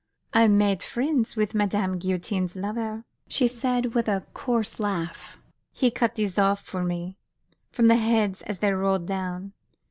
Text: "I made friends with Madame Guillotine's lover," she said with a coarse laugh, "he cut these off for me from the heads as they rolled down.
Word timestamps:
"I 0.33 0.47
made 0.47 0.81
friends 0.81 1.35
with 1.35 1.53
Madame 1.53 1.99
Guillotine's 1.99 2.55
lover," 2.55 3.05
she 3.27 3.47
said 3.47 3.93
with 3.93 4.07
a 4.07 4.25
coarse 4.33 4.79
laugh, 4.79 5.37
"he 5.73 5.91
cut 5.91 6.15
these 6.15 6.39
off 6.39 6.59
for 6.63 6.83
me 6.83 7.17
from 7.71 7.87
the 7.87 7.97
heads 7.97 8.41
as 8.41 8.57
they 8.57 8.73
rolled 8.73 9.05
down. 9.05 9.53